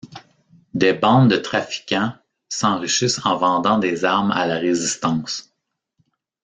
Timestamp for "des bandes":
0.73-1.29